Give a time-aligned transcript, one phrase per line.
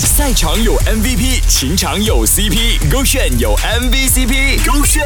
[0.00, 5.04] 赛场有 MVP，情场有 CP，勾选有 MVCp，勾选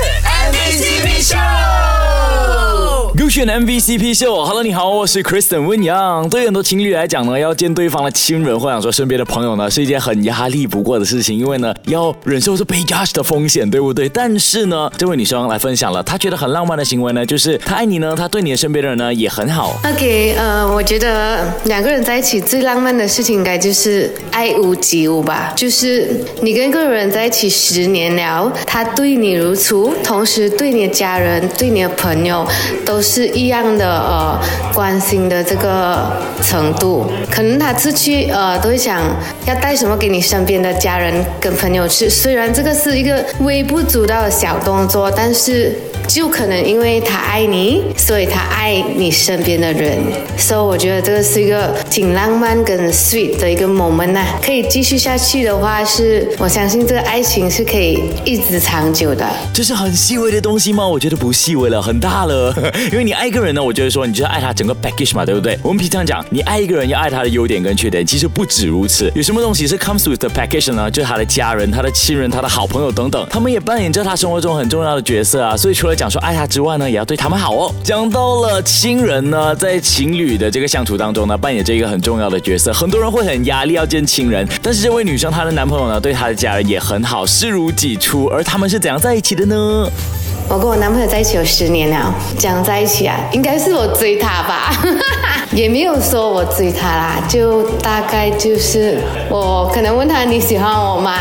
[3.39, 6.29] 选 MVCp 秀，Hello，你好，我是 Kristen 温阳。
[6.29, 14.09] 对很多情侣来讲呢，要见对方的亲人或者说身边的朋友呢，是一件很压力不过的事情，因为呢，要忍受着被 judge 的风险，对不对？
[14.09, 19.79] 但是呢，这位女生来分享了，她觉得很浪漫的行为呢，就是她爱你呢，她对你的身边的人呢也很好。
[19.85, 26.09] OK，呃，我觉得两个人在一起最浪漫的事情应该就是爱屋及乌吧，就是
[26.43, 32.45] 你跟一个人在一起十年了，他对你如初，同时对你的家人、对你的朋友
[32.85, 34.39] 都是一样的呃
[34.75, 36.11] 关心的这个
[36.43, 37.07] 程度。
[37.31, 39.01] 可能他出去呃都会想
[39.47, 45.77] 要带什么给你身边的家人跟朋友吃，虽然这个是一个微不足道的小动作，但是。
[46.09, 49.99] 就可能因为他爱你，所以他爱你身边的人，
[50.39, 59.29] 所以我觉得这个是一个挺浪漫跟 sweet 的一个 moment 呐、可以继续下去的话是，我相信这个爱情是可以一直长久的。
[59.53, 60.89] 这是很细微的东西吗？
[60.89, 62.55] 我觉得不细微了，很大了。
[62.91, 65.59] 因为你爱一个人呢，我觉得说你就是爱他整个 package 嘛，对不对？
[65.61, 69.11] 我们平常讲，你爱一个人要爱他的优点跟缺点，其实不止如此。
[69.17, 70.89] 有什么东西是 comes with the package 呢？
[70.89, 75.57] 就是他的家人、他的亲人、他的好朋友等等，他们也扮演着他生活中很重要的角色啊。
[75.57, 77.75] 所以除了讲说爱他之外呢，也要对他们好哦。
[77.83, 82.73] 讲到了亲人呢，在情侣的这个相处当中呢，扮演着一个很重要的角色。
[82.73, 88.27] 很多人会很压力要见亲人，但是这位女生她的男朋友呢，对她的家人也很好，视如己出。
[88.27, 89.91] 而他们是怎样在一起的呢？
[90.51, 94.73] 我跟我男朋友在一起有十年了，讲在一起啊，应该是我追他吧，
[95.53, 101.19] 也没有说我追他啦，就大概就是我可能问他你喜欢我吗？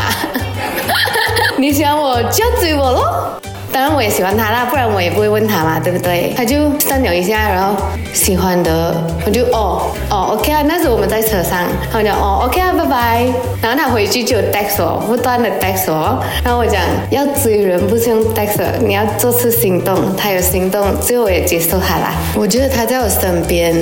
[1.58, 3.02] 你喜欢我就追我喽。
[3.72, 6.32] 当然我也喜欢他啦，不然我也不会问他嘛，对不对？
[6.36, 7.76] 他就三扭一下，然后
[8.12, 13.26] 喜欢的，我就哦哦 OK 啊，那时候我们在车上，他讲哦 OK 啊，拜拜。
[13.60, 16.80] 然后他回去就有 text 我，不断的 text 我，然后我讲
[17.10, 22.14] 要追人不是用 text，你要做出行动，他有行动，最后我也接受他啦。
[22.34, 23.74] 我觉得他在我身边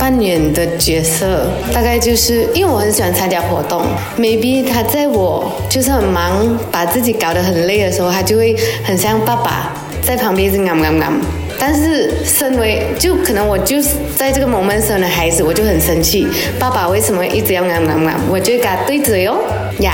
[0.00, 3.82] 扮演的角色，大概就是因为我很喜欢参加活动
[4.18, 11.04] ，maybe 他在我就是很忙，把自己搞得很累的时候，他就会很像爸爸在旁边一直啱啱啱。
[11.58, 16.26] 但是身为就可能我就是在这个 moment 生的孩子，我就很生气，
[16.58, 18.12] 爸爸为什么一直要啱啱啱？
[18.30, 19.36] 我就跟他对嘴哦
[19.80, 19.92] 呀，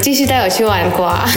[0.00, 1.24] 继续带我去玩瓜。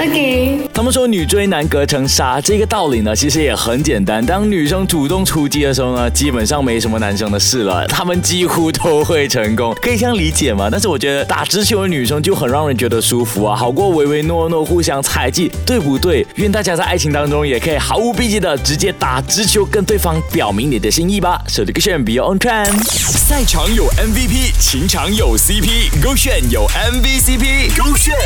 [0.00, 0.60] OK。
[0.72, 4.24] 他们说女追男隔层纱，这个道理呢，其实也很简单。
[4.24, 10.68] 当女生主动出击的时候呢，基本上没什么男生的事了，他们几乎都会成功，可以这样理解吗？
[10.70, 16.24] 但是我觉得打直球的女生就很让人觉得舒服啊，好过唯唯诺诺互相猜忌，对不对？
[16.36, 21.42] 愿大家在爱情当中也可以毫无避忌的直接打直球，跟对方表明你的心意吧。
[21.48, 28.16] 手这个选 Beyond Trend，赛场有 MVP，情场有 CP，勾选有 M MVCp，勾选